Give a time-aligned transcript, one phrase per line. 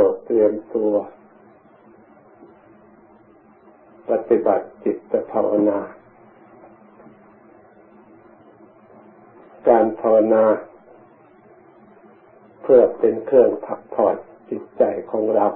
[0.00, 0.92] รดเตรียมตัว
[4.10, 5.78] ปฏิบัติจิตภาวนา
[9.68, 10.44] การภาวนา
[12.62, 14.16] เพื่อเป็นเครื่องพักผ่อน
[14.50, 15.46] จิตใจของเรา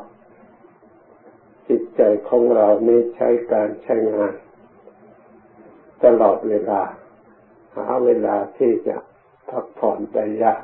[1.69, 4.35] จิตใจของเรานี้ใช้การใช้งาน
[6.05, 6.83] ตลอดเวลา
[7.77, 8.97] หาเวลาที่จะ
[9.51, 10.63] พักผ่อนได้ยาก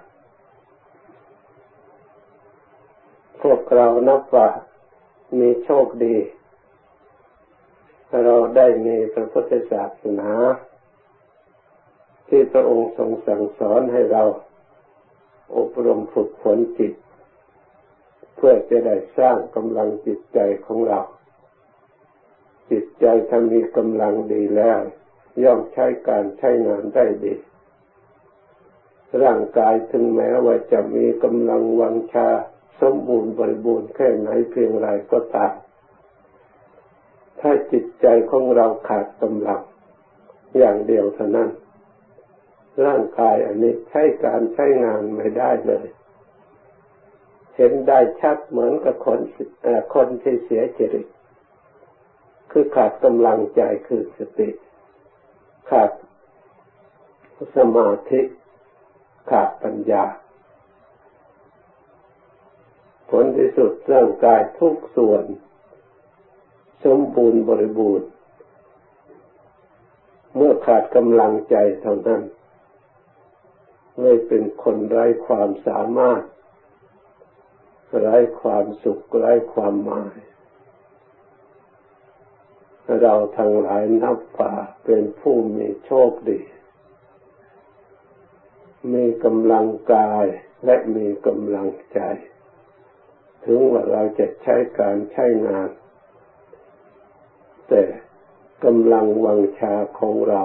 [3.43, 4.49] พวกเรานับว่า
[5.39, 6.17] มีโชคดี
[8.25, 10.31] เราได้มีพระพุทธศาสนา
[12.29, 14.25] ที่พระองค์ทรงสั่งสอนให้เรา
[15.57, 16.93] อบรมฝึกฝนจิต
[18.37, 21.01] เพื่อจะได้สร้างกำลังจิตใจของเรา
[22.71, 24.81] จิตใจถ้ามีกำลังดีแล้ว
[25.43, 27.35] ย่อมใช้การใช้งานได้ดี
[29.23, 32.29] ร่างกายถึงแม้ว่าจะมีกำลังวังชา
[32.81, 35.55] สมบูรณ์บริบูรณ์แค่ไหนเพียงไรก็ตาม
[37.41, 39.63] ถ้าจิตใจของเราขาดกำลัง
[40.59, 41.51] อย่างเดียวเท่านั้น
[42.87, 45.87] ร่างกายอันนี้ใช้การใช้งานไม่ได้เลย
[47.57, 49.21] เห็นได้ชัดเหมือนกับคน
[49.95, 51.07] คนที่เสียจริต
[52.51, 54.49] คือขาดกำลังใจคือสติ
[55.71, 55.91] ขาด
[57.57, 58.21] สมาธิ
[59.31, 60.05] ขาดปัญญา
[63.15, 65.25] ผลที่สุดร่างกายทุกส่วน
[66.85, 68.09] สมบูรณ์บริบูรณ์
[70.37, 72.23] เมื่อขาดกำลังใจเท่านั้น
[74.01, 76.23] เลยเป็นคนไร้ความสามารถ
[78.01, 80.17] ไร้ความสุขไร้ความหมาย
[83.01, 84.53] เราทั้งหลายนับว่า
[84.85, 86.41] เป็นผู้มีโชคดี
[88.93, 90.25] มีกำลังกาย
[90.65, 92.01] และมีกำลังใจ
[93.45, 95.71] ถึงว่าเราจะใช้การใช้งาน
[97.69, 97.83] แต่
[98.65, 100.43] กำลังวังชาของเรา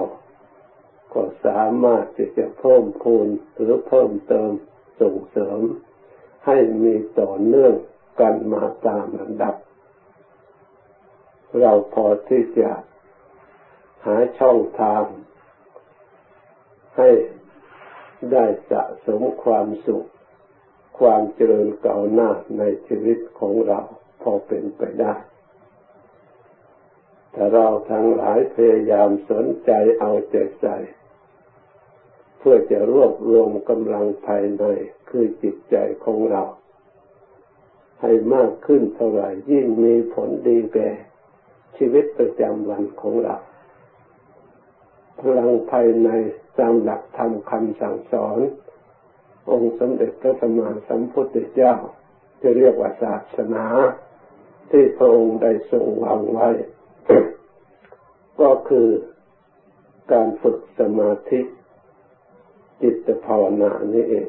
[1.14, 3.26] ก็สามารถที่จะเพิ่มพูน
[3.56, 4.50] หรือเพิ่มเติม
[5.00, 5.60] ส่งเสริม
[6.46, 7.74] ให้มีต่อเนื่อง
[8.20, 9.54] กันมาตามลำดับ
[11.60, 12.70] เราพอที่จะ
[14.06, 15.04] หาช่องทาง
[16.96, 17.10] ให้
[18.32, 20.08] ได้สะสมความสุข
[20.98, 23.80] ความเจริญก้าวหน้าในชีวิตของเรา
[24.22, 25.14] พอเป็นไปได้
[27.32, 29.70] แต่เราทั้งหลายพยายามสนใจ
[30.00, 30.76] เอาใจใส่
[32.38, 34.64] เพื่อจะรวบรวมกำลังภายใน
[35.08, 36.42] คือจิตใจของเรา
[38.02, 40.90] ให้มากขึ้นเท่าไหร่ยิ่งมีผลดีแก่
[41.76, 43.36] ชีวิตประจำวันของเรา
[45.20, 46.08] พลังภายใน
[46.58, 48.38] ตามหลักธรรมคำสั่งสอน
[49.50, 51.74] องค์สมเด็จพระสัมมาสัมพุทธเจ้า
[52.42, 53.64] จะเรียกว่าศาสนา
[54.70, 56.48] ที่พระองค์ได้ทรงวางไว้
[58.40, 58.88] ก็คือ
[60.12, 61.40] การฝึกสมาธิ
[62.82, 64.28] จิตภาวนานี่เอง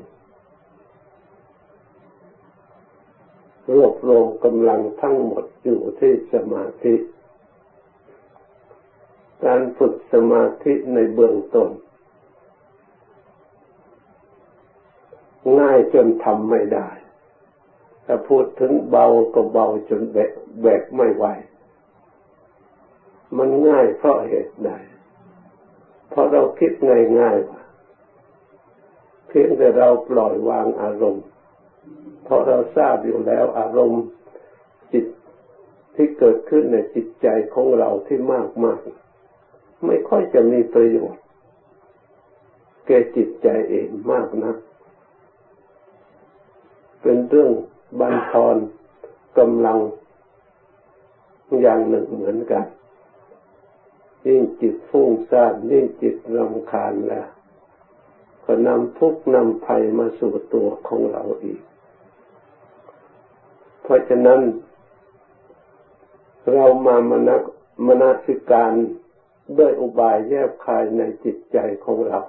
[3.74, 6.96] รวบรวมกำลังทั้งหมดอยู่ที่สมาธิ
[9.46, 11.70] การฝึกสมาธิในเบื้องต้น
[15.60, 16.90] ง่าย จนทำไม่ได้
[18.06, 20.32] ถ้าพูดถึงเบาก็เบาจนแบก
[20.62, 21.26] แบกไม่ไหว
[23.38, 24.72] มันง่ายเพราะเหตุใด
[26.10, 26.72] เพราะเราคิด
[27.20, 27.62] ง่ายๆว่า
[29.28, 31.26] เพียงแต่เราปล่อยวางอารมณ์
[32.24, 34.04] เพราะเราทราบอยู่แล้วอารมณ์
[34.94, 35.06] จิต
[35.96, 38.80] ที่เกิดขึ้นในจิตใจของเราที่มากมาก
[39.86, 41.24] ไม่ค่อยจะมีประโยชน์
[42.88, 44.58] แก่จิตใจเองมากนะัก
[47.02, 47.52] เป็นเรื่อง
[48.00, 48.58] บันทอน
[49.38, 49.80] กำลัง
[51.62, 52.66] อย่างหนึ่งเหมือนกัน
[54.26, 57.28] ยิ่งจิตฟุ้งซ่านยิ่งจิตรำคาญแล้ว
[58.46, 61.62] ก็นำทุกนำภัยมาสู่ตัวของเราอีก
[63.82, 64.42] เพราะฉะนั้น
[66.54, 67.42] เรามามนัก
[67.88, 68.74] มนาสิการ
[69.58, 72.20] ด้วยอุบายแยบคายในจิตใจของเรา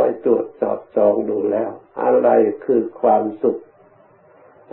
[0.00, 1.70] อยตรวจสอบจองดูแล้ว
[2.02, 2.28] อะไร
[2.64, 3.58] คือความสุข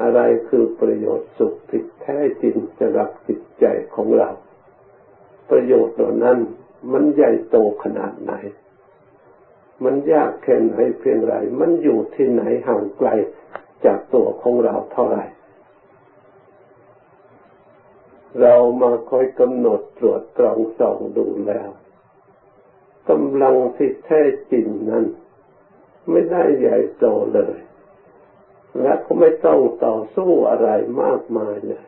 [0.02, 3.66] อะไรคือประโยชน์สุขที่แท้จริงสำหรับจิตใจ
[3.96, 4.30] ของเรา
[5.50, 6.38] ประโยชน์เหล่านั้น
[6.92, 8.34] มันใหญ่โตขนาดไหน
[9.84, 13.10] มันยากแค่ไหนเพียงไร มันอยู่ที่ไหนห่างไกล
[13.86, 15.26] จากตัวของเราเท่าไหร่
[18.42, 21.70] เรามาคอยกำหนดตรวจตรองส่องดูแล้ว
[23.10, 24.22] กำลังที่แท้
[24.52, 25.06] จริงนั้น
[26.10, 27.06] ไม่ได้ใหญ่โต
[27.36, 27.58] เลย
[28.82, 30.70] และก็ไม่ต้องต่อสู้อะไร
[31.02, 31.86] มากมายเลย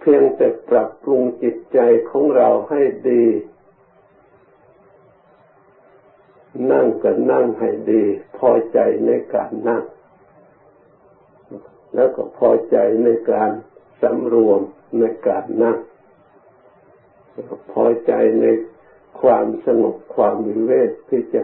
[0.00, 1.78] เพียงแต่ปรับปรุงจิตใจ
[2.10, 2.80] ของเราให้
[3.10, 3.24] ดี
[6.72, 8.04] นั่งก็นั่งให้ดี
[8.38, 9.82] พอใจในการนั่ง
[11.94, 13.50] แล้วก็พอใจในการ
[14.02, 14.60] สำรวม
[14.98, 15.78] ในการนั่ง
[17.72, 18.44] พอใจใน
[19.20, 21.42] ความสงบความวิเวกที่จะ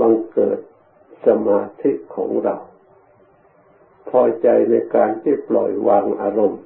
[0.00, 0.58] บังเกิด
[1.26, 2.56] สมาธิของเรา
[4.08, 6.62] พอใจในการที่ปล่อยวางอารมณ์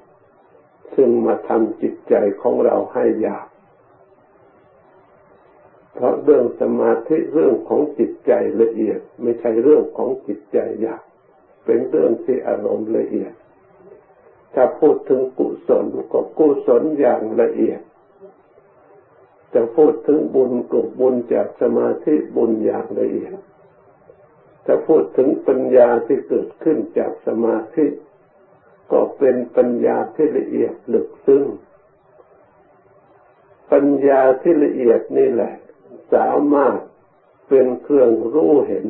[0.95, 3.47] ซึ่งมาทำจิตใจของเราให้ยาก
[5.93, 8.31] เพราะเรื่องสมาธิเรื่องของจิตใจ
[8.61, 11.03] ละเอียด ไม่ใช่เรื่องของจิตใจยาก
[11.65, 13.33] เป็นเรื่องที่อารมณ์ละเอียด
[14.53, 17.81] ถ้าพูดถึงกุศลก็กุศลอย่างละเอียด
[19.53, 23.35] จะพูดถึงบุญกลุ่มบุญจากสมาธิบุญอย่างละเอียด
[24.67, 27.85] จะพูดถึงปัญญาที่เกิดขึ้นจากสมาธิ
[28.91, 31.43] ก็เป็นปัญญาที่ละเอียดลึกซึ้ง
[33.71, 35.53] ปัญญาที่ละเอียดนี่แหละ
[36.13, 36.79] สามารถ
[37.49, 38.85] เป็นเครื่องรู้เห็น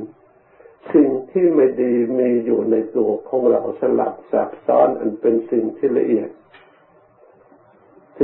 [0.94, 6.30] สิ่งที่ไม่ดีมีอยู่ในตัวของเราสลับซับซ้อนอันเป็นสิ่งที่ละเอียด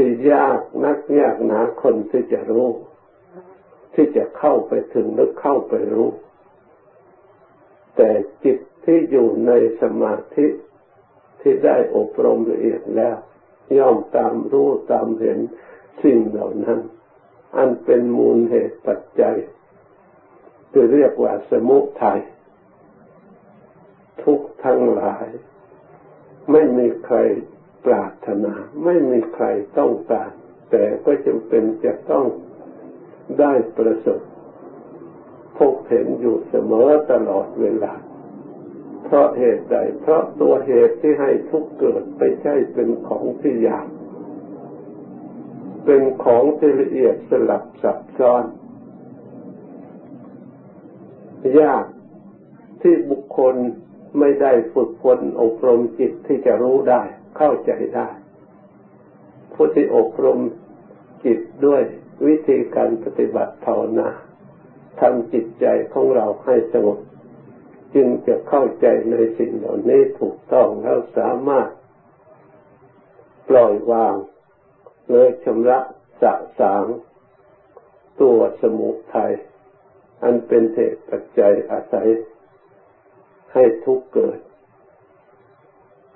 [0.02, 2.70] ที่ยากนักยากหนาคนที่จะรู้
[3.94, 6.10] ที่จะเข้าไปถึงหรือเข้าไปรู้
[7.96, 8.10] แต่
[8.44, 9.52] จิตที่อยู่ใน
[9.82, 10.48] สมาธิ
[11.42, 13.18] ที่ได้อบรมละเอียดแล้ว
[13.78, 15.40] ย่อมตามรู้ตามเห็น
[16.04, 16.80] สิ่งเหล่านั้น
[17.58, 19.38] อันเป็นมูลเหตุปัจจัย
[20.72, 22.22] ที่เรียกว่าสมุทัย
[24.24, 25.28] ทุกทั้งหลาย
[26.52, 27.18] ไม่มีใคร
[27.86, 29.46] ปรารถ นาไม่มีใคร
[29.78, 30.30] ต้องการ
[30.72, 32.26] แต่ก็จำเป็นจะต้อง
[33.40, 34.22] ได้ประสบ
[35.58, 37.94] พบเห็นอยู่เสมอตลอดเวลา
[39.06, 43.88] เพราะเหตุใด เพราะตัวเหตุที่ให้ทุกเกิดไม่ใช่เป็นของที่ยาก
[45.86, 48.44] เป็นของที่ละเอียดสลับซับซ้อน
[51.62, 51.86] ยาก
[52.82, 53.56] ที่บุคคล
[54.20, 57.04] ไม่ได้ฝึกฝนอบรมจิตที่จะรู้ได้
[57.38, 58.10] เข้าใจได้
[59.62, 60.40] ผู้ที่อบรม
[61.26, 61.84] จิตด้วย
[62.28, 64.08] วิธีการปฏิบัติภาวนา
[65.00, 67.00] ทำจิตใจของเราให้สงบ
[67.96, 71.70] จึงจะเข้าใจในสิ่งเหล่านี้ถูกต้องแล้วสามารถ
[73.50, 74.16] ปล่อยวาง
[75.12, 75.80] เลยชำระ
[76.22, 76.86] สะสาง
[78.22, 79.34] ตัวสมุทัย
[80.24, 82.10] อันเป็นเหตุปัจจัยอาศัย
[83.54, 84.40] ให้ทุกเกิด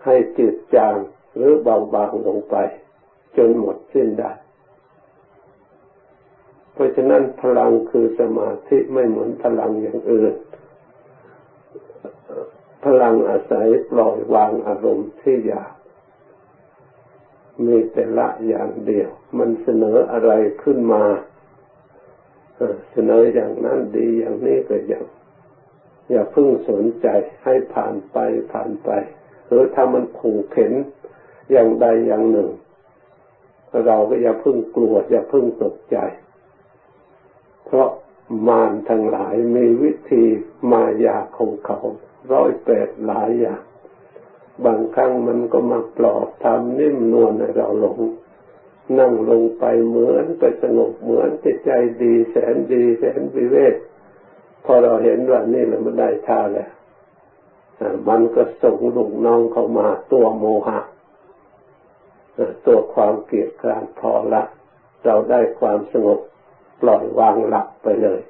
[0.05, 0.95] ให้จืดจาง
[1.35, 2.57] หรือเบาบางลงไป
[3.37, 4.31] จนหมดสิ้นได้
[6.73, 10.33] เพราะฉะนั้นพลังคือสมาธิไม่เหมือนพลังอย่างอื่น
[12.85, 15.71] พลังอาศัยปล่อยวางอารมณ์ที่อยาก
[17.65, 20.31] มีแต่ละอย่างเดียว มันเสนออะไร
[20.63, 21.03] ขึ้นมา
[22.91, 25.05] เสนออย่างนั้นดีอย่างนี้ก็อย่าง
[26.11, 27.07] อย่าพึ่งสนใจ
[27.43, 28.17] ให้ผ่านไป
[28.51, 28.89] ผ่านไป
[29.47, 30.73] หรือถ้ามันขู่เข็น
[31.51, 32.49] อย่างใดอย่างหนึ่ง
[33.87, 35.97] เราก็อย่าพึ่งกลัวอย่าพึ่งตกใจ
[37.65, 37.89] เพราะ
[38.47, 40.23] มารทั้งหลายมีวิธี
[40.71, 41.79] มายาของเขา
[42.31, 43.61] ร้อยแปดหลายอย่าง
[44.65, 47.99] บางครั้งมันก็มาปลอบทำนิ่มนวลให้เราหลง
[48.99, 51.71] นั่งลงไปเหมือนไปสงบเหมือนใจใจ
[52.01, 53.75] ดีแสนดีแสนวิเวก
[54.65, 56.69] พอเราเห็นว่านี่แหละมันได้ท่าแล้ว
[58.09, 60.79] มันก็ส่งลูกน้องเข้ามาตัวโมหะ
[62.65, 64.43] ตัวความเกลียดกลานพอละ
[65.05, 66.19] เราได้ความสงบ
[66.81, 68.21] ปล่อยวางหลับไปเลย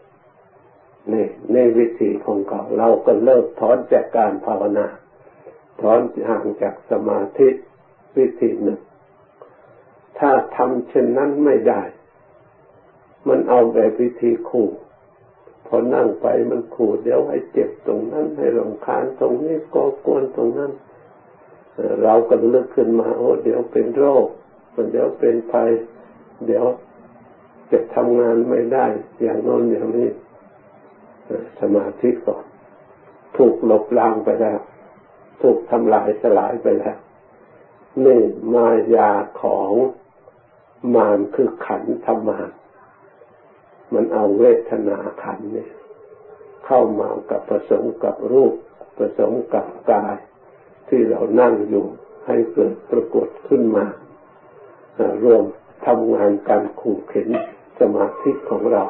[1.13, 4.87] นี่ในวิธีของเขาเราก็เลิกถอนจากการภาวนา
[5.81, 7.49] ถอนห่างจากสมาธิ
[8.17, 8.79] วิธีหนึ่ง
[10.19, 11.81] ถ้าทำเช่นนั้นไม่ได้
[13.27, 14.69] มันเอาแบบวิธีขู่
[15.67, 20.71] พอนั่งไปมันขู่เดี๋ยวให้เจ็บตรงนั้น ให้รำคาญตรงนี้ก็กวนตรงนั้น
[22.03, 24.27] เราก็เลือกขึ้นมาโอ้เดี๋ยวเป็นโรค
[24.91, 25.69] เดี๋ยวเป็นภัย
[26.45, 26.65] เดี๋ยว
[27.71, 28.85] จะทำงานไม่ได้
[29.21, 30.09] อย่างโน้นอย่างนี้
[31.59, 32.43] สมาธิก่อน
[33.37, 34.59] ถูกลบล้างไปแล้ว
[35.41, 36.97] ถูกทำลายสลายไปแล้ว
[38.05, 38.21] นี่
[38.53, 39.11] มายา
[39.41, 39.71] ของ
[40.95, 42.49] มารคือขันธมาร
[43.93, 45.71] มันเอาเวทนาขันเนี่ย
[46.65, 48.53] เข้ามากับผสมกับรูป
[48.97, 50.15] ผสมกับกาย
[50.95, 51.85] ที่เรานั่งอยู่
[52.27, 53.85] ให้เกิดปรากฏขึ้นมา
[55.23, 55.43] รวม
[55.85, 57.29] ทำงานการขู่เข็น
[57.79, 58.83] สมาธิของเรา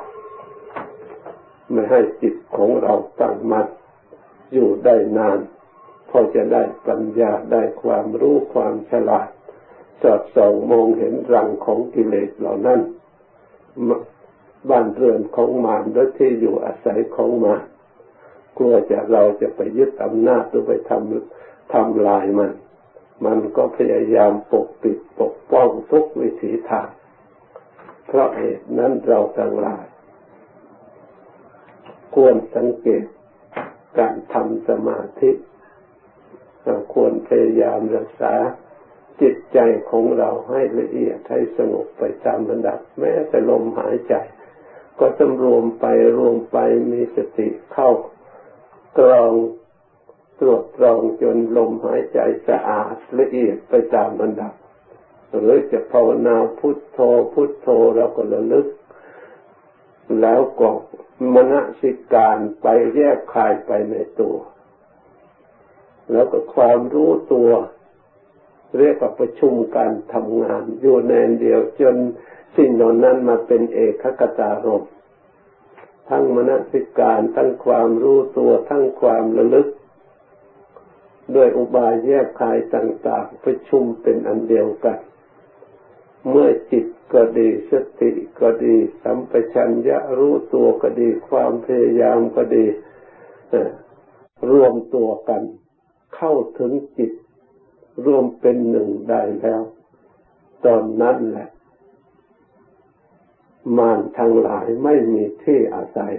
[1.71, 3.67] ไม่ให้จิตของเราตั้งมั่น
[4.53, 5.39] อยู่ได้นาน
[6.09, 9.27] พพอจะได้ปัญญาได้ความรู้ความฉลาด
[10.01, 12.79] สอดส่องมองเห็นรังของกิเลสเหล่านั้น
[14.69, 17.63] บ้านเรือนของมารและที่อยู่อาศัยของมาร
[18.57, 21.42] กลัวจะเราจะไปยึดอำนาจหรือไปทำ
[21.73, 22.51] ทำลายมัน
[23.25, 26.89] มันก็พยายามปกปิดปกป้องทุกวิถีทาง
[28.07, 29.85] เพราะเหตุนั้นเราทั้งหลาย
[32.15, 33.05] ควรสังเกต
[33.97, 35.31] การทำสมาธิ
[36.63, 38.33] เราควรพยายามรักษา
[39.21, 44.15] จิตใจของเราให้ละเอียดให้สงบไปตามระดับ แม้แต่ลมหายใจ
[44.99, 45.85] ก็สำรวมไป
[46.17, 46.57] รวมไป
[46.91, 47.89] มีสติเข้า
[48.99, 49.33] กรอง
[50.45, 54.53] รวจตรองจนลมหายใจสะอาดละเอียดไปตามระดับ
[55.37, 56.99] หรือจะภาวนาพุทโธ
[57.33, 58.67] พุทโธเราก็ระลึก
[60.21, 60.69] แล้วก็
[61.33, 64.35] มณสิการไปแยกคายไปในตัว
[66.11, 67.49] แล้วก็ความรู้ตัว
[68.77, 71.95] เรียกว่าประชุมการทำงาน อยู่ในเดียวจน
[72.57, 74.85] สิ่งเหล่านั้นมาเป็นเอกคตารม
[76.09, 79.67] ทั้งมนสิการ ทั้งความรู้ตัว ทั้งความระลึก
[81.35, 84.99] ด้วยอุบายแยกคายต่างๆประชุมเป็นอันเดียวกัน
[86.29, 92.65] เมื่อจิตก็ดีสติก็ดี สัมปชัญญะรู้ตัวก็ดี ความพยายามก็ดี
[94.51, 95.41] รวมตัวกัน
[96.15, 97.11] เข้าถึงจิต
[98.05, 99.61] รวมเป็นหนึ่งได้แล้ว
[100.65, 101.49] ตอนนั้นแหละ
[103.77, 106.13] มารทั้งหลายไม่มีที่อาศัย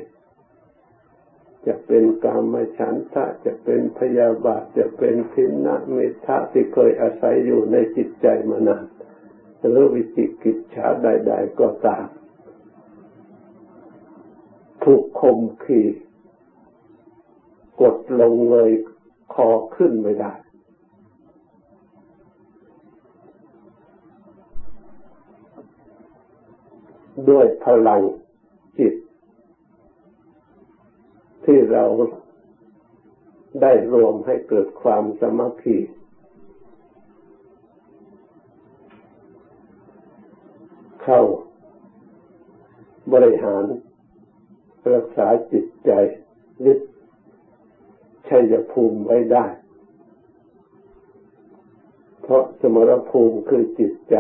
[1.66, 8.85] จะเป็นกามฉันทะจะเป็นพยาบาทจะเป็นทินนะเมตตาที่เคยอาศัยอยู่ในจิตใจมานาน
[9.68, 12.06] หรือวิจิกิจฉาใด ๆ ก็ตาม
[14.85, 15.83] ถูกคมขี
[17.80, 18.71] กดลงเลย
[19.35, 20.33] คอขึ้นไม่ได้
[27.30, 28.02] ด้วยพลัง
[28.78, 28.94] จิต
[31.44, 31.84] ที่เรา
[33.62, 35.78] ได้รวมให้เกิดความสมัคคี
[41.02, 41.20] เข้า
[43.12, 43.64] บริหาร
[44.94, 45.90] รักษาจิตใจ
[46.66, 46.78] ยึด
[48.28, 49.46] ชัยภูมิไว้ได้
[52.22, 54.16] เพราะสมรภูมิคือจิตใจ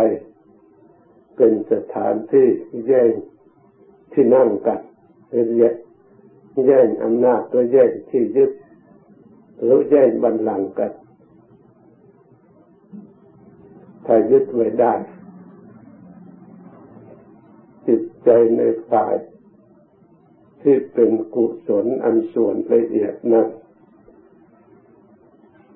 [1.36, 2.48] เป็นสถานที่
[2.86, 3.12] แย่ง
[4.12, 4.80] ที่นั่งกัน
[5.58, 5.76] แย่ง
[6.66, 8.52] แย่งอำนาจตัวแย่งที่ยึด
[9.62, 10.92] หรือแย่งบันลังกัน
[14.06, 14.94] ถ้ายึดไว้ได้
[17.86, 19.14] จิตใจในฝ่าย
[20.62, 23.48] ที่เป็นกุศลอันส่วนละเอียดนั้น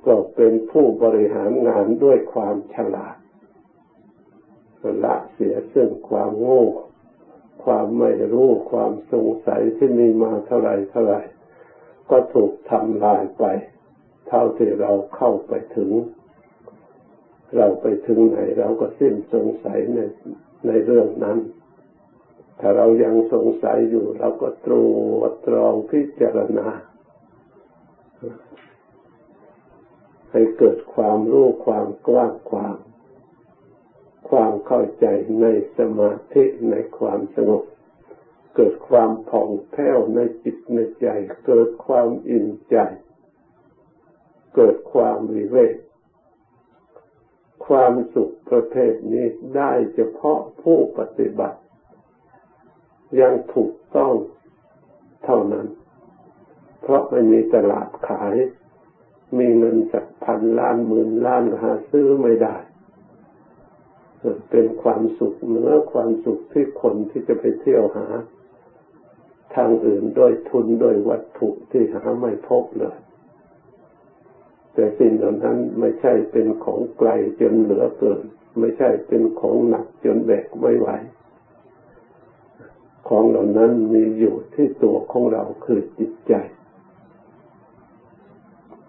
[0.06, 3.16] ก็เป็นผู้บริหารงานด้วยความฉลาด
[5.04, 6.64] ละเสียซึ่งความโง่
[7.64, 11.16] ความไม่รู้ความสงสัยที่มีมาเท่าไรเท่าไร
[12.10, 13.44] ก็ถูกทำลายไป
[14.28, 15.90] เท่าที่เราเข้าไปถึง
[17.56, 19.98] เราไปถึงไหนเราก็สิ้นสงสัยใน
[20.66, 21.38] ในเรื่องนั้น
[22.60, 24.74] ถ้าเรายังสงสัยอยู่ เราก็ตร
[25.18, 26.68] วจตรองพิจารณา
[30.32, 32.76] ให้เกิดความรู้ความกว้างขวาง
[34.30, 35.06] ความเข้าใจ
[35.40, 35.46] ใน
[35.78, 37.64] สมาธิในความสงบ
[38.54, 41.08] เกิดความผ่องแผ้วในจิตในใจ
[41.46, 42.76] เกิดความอิ่มใจ
[44.54, 45.76] เกิดความวิเวก
[47.66, 51.58] ความสุขประเภทนี้ได้เฉพาะผู้ปฏิบัติ
[53.20, 54.14] ยังถูกต้อง
[55.24, 55.66] เท่านั้น
[56.82, 58.34] เพราะไม่มีตลาดขาย
[59.38, 62.56] มีเงินสักพันล้านหมื่นล้านหาซื้อไม่ได้
[64.50, 68.06] เป็นความสุขเหนือความสุขที่คนที่จะไปเที่ยวหา
[69.54, 72.98] ทางอื่นโดยทุนโดยวัตถุที่หาไม่พบเลย
[74.74, 77.10] แต่สิ่งเหล่านั้นไม่ใช่เป็นของไกล
[77.40, 78.22] จนเหลือเกิน
[78.60, 80.88] ไม่ใช่เป็นของหนักจนแบกไม่ไหว
[83.08, 86.34] ของเหล่านั้นมีอยู่ที่ตัวของเราคือจิตใจ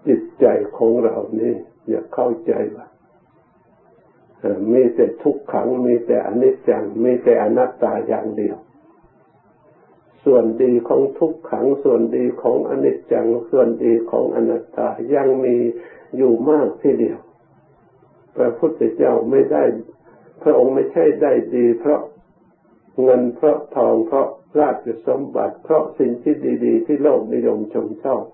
[0.06, 0.46] จิตใจ
[0.76, 1.54] ของเรานี่
[1.88, 2.86] อย่าเข้าใจว่า
[4.72, 8.56] มีแต่ทุกขัง มีแต่อนิจจัง มีแต่อนัตตาอย่างเดียว
[10.24, 15.56] ส่วนดีของทุกขัง ส่วนดีของอนิจจัง ส่วนดีของอนัตตายังมี
[16.16, 17.18] อยู่มากที่เดียว
[18.36, 19.64] พระพุทธเจ้าไม่ได้
[20.42, 22.00] พระองค์ไม่ใช่ได้ดี เพราะ
[23.02, 24.28] เงินเพราะทองเพราะ
[24.60, 28.24] ราชสมบัติ เพราะสิ่งที่ดี ๆ ที่โลกนิยมชมชอบ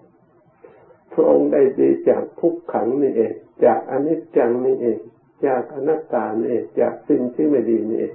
[1.13, 3.35] พพระองค์ได้ดีจากทุกขังนี่เอง
[3.65, 4.99] จากอนิจจังนี่เอง
[5.45, 8.14] จากอนัตตานี่เองจากสิ่งที่ไม่ดีนี่เอง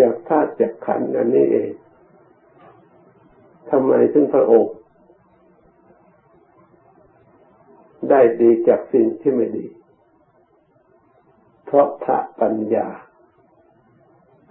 [0.00, 1.70] จากธาตุจากขันธ์อันนี้เอง
[3.70, 4.74] ทำไมถึงพระองค์
[8.10, 9.66] ได้ดีจากสิ่งที่ไม่ดี
[11.64, 12.88] เพราะพระปัญญา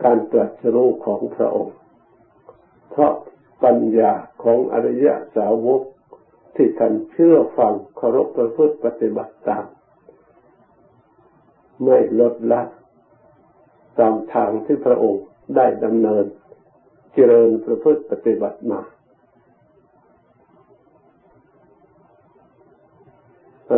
[0.04, 1.78] การตรัสรู้ของพระองค์
[2.92, 3.14] เพราะ
[3.64, 4.12] ปัญญา
[4.44, 5.82] ของอริยสาวก
[6.56, 9.66] ที่ท่านเชื่อฟังเคารพประพฤติปฏิบัติตาม
[11.84, 12.62] ไม่ลดละ
[14.00, 15.24] ตามทางที่พระองค์
[15.56, 16.26] ได้ดำเนิน
[17.14, 18.82] เจริญประพฤติปฏิบัติมา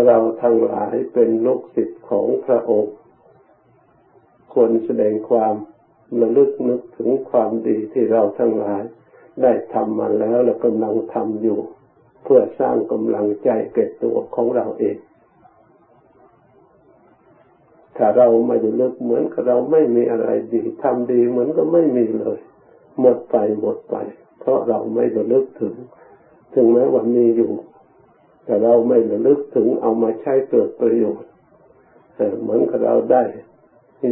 [0.06, 2.96] เราทั้งหลายเป็นลูกศิษย์ของพระองค์
[4.54, 5.56] ควรแสดงความ
[6.22, 8.84] ระลึกนึกถึงความดีที่เราทั้งหลาย
[9.42, 11.60] ได้ทำมาแล้วและกำลังทำอยู่
[12.24, 14.98] เพื่อสร้างกำลังใจเกิดตัวของเราเอง
[17.98, 22.40] ถ้าเราไม่ได้ลึกเหมือนกับเราไม่มีอะไรดีทำดีเหมือนก็ไม่มีเลย
[23.00, 23.96] หมดไปหมดไป
[24.40, 25.76] เพราะเราไม่ระลึกถึง
[26.54, 27.52] ถึงแม้ว่ามีอยู่
[28.46, 31.32] แต่เราไม่ระลึกถึงเอามาใช้เกิดประโยชน์
[32.42, 33.24] เหมือนกับเราได้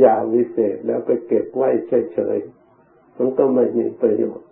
[0.03, 1.69] ยาวิเศษแล้วไปเก็บไว้
[2.13, 4.47] เฉยๆมันก็ไม่มีประโยชน์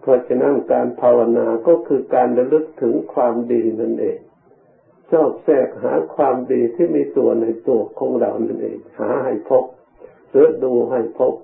[0.00, 4.18] เพราะฉะนั้นการภาวนาก็คือการระลึกถึงความดีนั่นเอง
[5.10, 9.64] ชอบแทกหาความดีที่มีตัวในตัวของเรานั่นเอง หาให้พบ
[10.30, 11.34] หรือดูให้พบ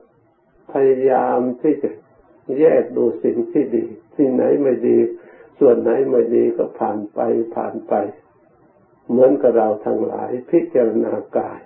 [0.73, 1.91] พยายามที่จะ
[2.59, 4.99] แยกดูสิ่งที่ดี ที่ไหนไม่ดี
[5.59, 7.21] ส่วนไหนไม่ดีก็ผ่านไป
[7.55, 7.95] ผ่านไป
[9.11, 11.61] เหมือนกับเราทั้งหลายพิจารณากาย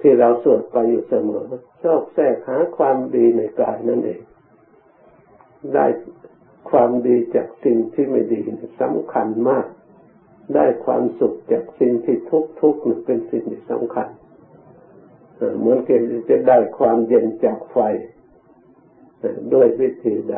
[0.00, 1.44] ที่เราสวดไปอยู่เสมอ
[1.82, 4.22] ชอบแทรกหาความดีในกายนั่นเอง
[5.74, 5.86] ได้
[6.70, 8.40] ความดีจากสิ่งที่ไม่ดี
[8.80, 9.66] สำคัญมาก
[10.54, 14.08] ได้ความสุขจากสิ่งที่ทุกทุกข์เป็นสิ่งที่สำคัญ
[15.58, 17.78] เหมือนกับจะได้ความเย็นจากไฟ
[19.52, 20.36] ด้วยวิธีใด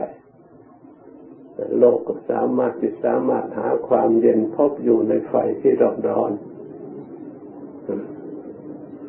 [1.78, 6.32] โลกก็สามารถที่สามารถหาความเย็นพบอยู่ในไฟที่ร้อนร้อน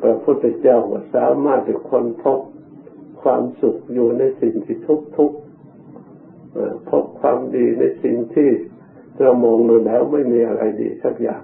[0.00, 2.40] พระพุทธเจ้าก็สามารถที่คนพบ
[3.22, 5.32] ความสุขอยู่ในสิ่งที่ทุกทุก
[6.88, 8.50] พบความดีในสิ่งที่
[9.20, 11.42] เรามองดูแล้วไม่มีอะไรดีสักอย่าง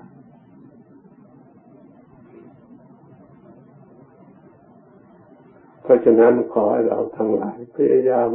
[5.82, 8.30] เพราะฉะนั้นขอให้เราทั้งหลาย พยายาม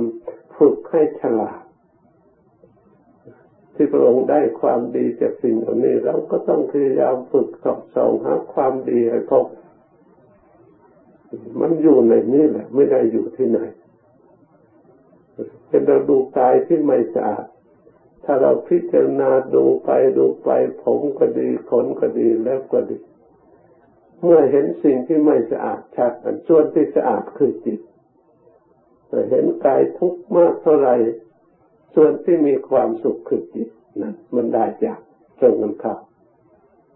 [0.58, 1.62] ฝึกให้ฉลาด
[3.76, 9.46] ที่พระองค์ได้ความดีจากสิ่งเหล่านี้ เราก็ต้องพยายามฝึกสอบส่องหาความดีให้พบ
[11.62, 13.60] มันอยู่ในนี้แหละ ไม่ได้อยู่ที่ไหน
[15.70, 17.46] เป็นเราดูกายที่ไม่สะอาด
[18.24, 20.50] ถ้าเราพิจารณาดูไปดูไป
[20.84, 22.98] ผมก็ดีขนก็ดีแล้วก็ดี
[24.22, 26.12] เมื่อเห็นสิ่งที่ไม่สะอาดชัด
[26.48, 27.80] ส่วนที่สะอาดคือจิต
[29.30, 30.96] เห็นกายทุกข์มากเท่าไหร่
[31.96, 33.70] ส่วนที่มีความสุขคือจิต
[34.02, 35.00] นั้นมันได้จาก
[35.40, 36.02] ตรงกันข้าม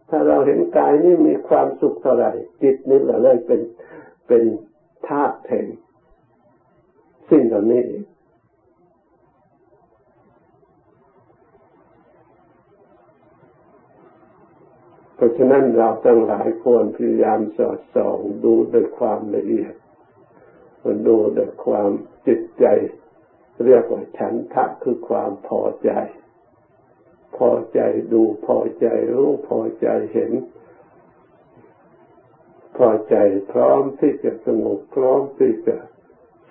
[0.10, 2.32] ถ้าเราเห็นกายนี่มีความสุขเท่าไหร่
[2.64, 3.62] จิตนี่แหละเลยเป็น
[4.28, 4.44] เป็น
[5.08, 5.66] ธาตุแห่ง
[7.30, 7.99] สิ่งเหล่านี้เอง
[15.20, 19.74] เพราะฉะนั้นเราทั้งหลายควรพยายามสอดส่องดูด้วยความละเอียด
[21.08, 21.92] ดูด้วยความ
[22.28, 22.66] จิตใจ
[23.66, 25.92] เรียกว่าฉันทะคือความพอใจ
[27.38, 27.80] พอใจ
[28.14, 30.32] ดูพอใจรู้พอใจเห็น
[32.78, 33.16] พอใจ
[33.52, 35.78] พร้อมที่จะสงบพร้อมที่จะ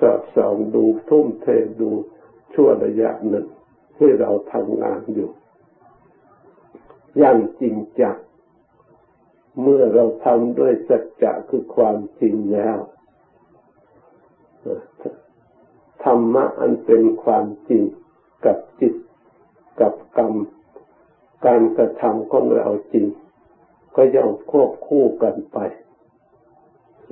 [0.00, 1.46] สอบส่องดูทุ่มเท
[1.81, 1.90] ดู
[2.54, 3.46] ชั่วระยะหนึ่ง
[3.96, 5.31] ที่เราทำงานอยู่
[7.18, 8.18] อย่างจริงจัง
[9.61, 12.79] เมื่อเราทำด้วยสัจจะคือความจริงแล้ว
[16.05, 17.83] ธรรมะอันเป็นความจริง
[18.44, 18.94] กับจิต
[19.81, 20.35] กับกรรม
[21.47, 23.07] การกระทำของเราจริง
[23.97, 25.59] ก็ย่อมควบคู่กันไป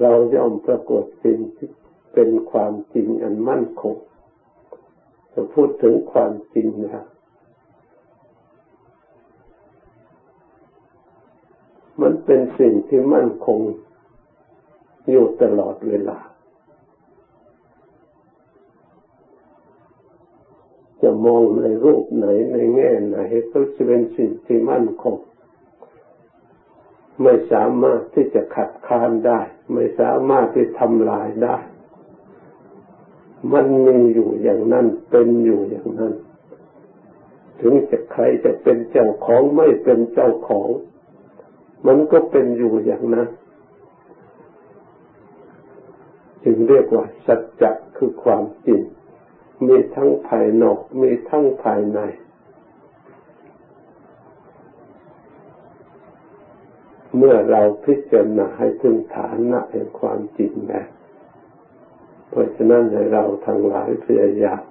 [0.00, 1.68] เราย่อมปรากฏสิ่งที่
[2.14, 3.96] เป็นความจริงอันมั่นคง
[5.32, 7.04] จะพูดถึงความจริงนะ
[12.00, 13.61] มันเป็นสิ่งที่มั่นคง
[15.11, 16.18] อยู่ตลอดเวลา
[21.02, 23.18] จะมองในรูปไหนในแง่ไหน
[23.50, 25.16] ก็จะเป็นสิ่งที่มั่นคง
[27.22, 29.40] ไม่สามารถที่จะขัดค้านได้
[29.72, 31.56] ไม่สามารถที่ทำลายได้
[33.52, 36.12] มันมีอยู่อย่างนั้นเป็นอยู่อย่างนั้น
[37.61, 40.68] ถึงจะใครจะเป็นเจ้าของไม่เป็นเจ้าของ
[41.86, 43.28] มันก็เป็นอยู่อย่างนั้น
[46.44, 48.82] จึงเรียกว่า สัจจะคือความจริง
[49.66, 52.00] มีทั้งภายนอก มีทั้งภายใน
[57.16, 60.88] เมื่อเราพิจารณาให้ถึงฐานะแห่งความจริงแล้ว
[62.28, 64.62] เพราะฉะนั้นให้เราทั้งหลายพยายาม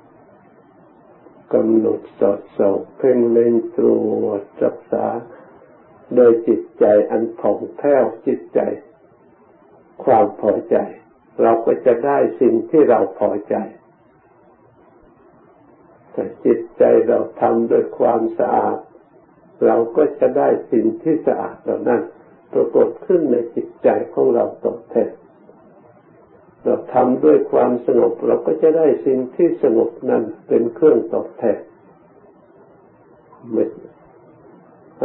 [1.53, 3.87] กำหนดสอดส่องเพ่งเล็งตร
[4.23, 5.05] วจรักษา
[6.15, 8.59] โดยจิตใจอันผ่องแผ้วจิตใจ
[10.03, 10.77] ความพอใจ
[11.41, 13.55] เราก็จะได้สิ่งที่เราพอใจ
[16.11, 18.77] แต่จิตใจเราทำด้วยความสะอาด
[19.65, 22.01] เราก็จะได้สิ่งที่สะอาดเหล่านั้น
[22.53, 25.11] ปรากฏขึ้นในจิตใจของเราตอแทน
[26.63, 31.59] เราทำด้วยความสงบเราก็จะได้สิ่งที่สงบนั้นเป็นเครื่องตอบแทน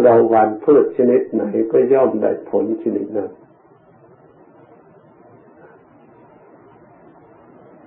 [0.04, 3.30] เราหวานพืชชนิดไหนก็ย่อมได้ผลชนิดนั้น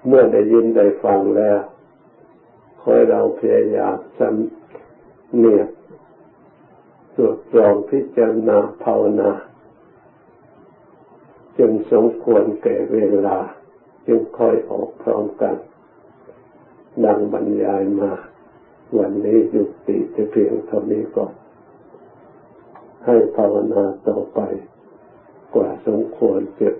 [0.07, 1.59] เมื่อได้ยินได้ฟังแล้ว
[2.79, 5.69] ขอให้เราพยายามสำเนียก
[7.15, 9.31] ตรวจสอบพิจารณาภาวนา
[11.57, 13.37] จนสมควรแก่เวลา
[14.07, 15.55] จึงคอยออกพร้อมกัน
[17.05, 18.11] ดังบรรยายมา
[18.97, 21.33] วันนี้ยุติจะเพียงเท่านี้ก่อน
[23.05, 24.39] ให้ภาวนาต่อไป
[25.55, 26.75] กว่าสมควรเก็บ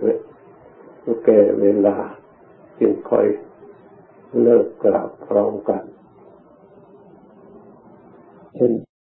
[1.24, 1.96] แก่เวลา
[2.78, 3.26] จึงค่อย
[4.42, 5.82] เลิกกราบพร้อมกัน
[8.54, 8.72] เช่น